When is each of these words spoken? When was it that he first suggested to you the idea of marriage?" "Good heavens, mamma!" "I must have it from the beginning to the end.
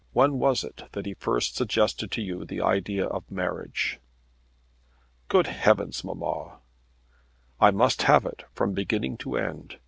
When 0.13 0.39
was 0.39 0.63
it 0.63 0.81
that 0.93 1.05
he 1.05 1.13
first 1.13 1.53
suggested 1.55 2.09
to 2.09 2.23
you 2.23 2.43
the 2.43 2.59
idea 2.59 3.05
of 3.05 3.29
marriage?" 3.29 3.99
"Good 5.27 5.45
heavens, 5.45 6.03
mamma!" 6.03 6.57
"I 7.59 7.69
must 7.69 8.01
have 8.01 8.25
it 8.25 8.45
from 8.51 8.71
the 8.71 8.75
beginning 8.81 9.15
to 9.17 9.33
the 9.33 9.43
end. 9.45 9.77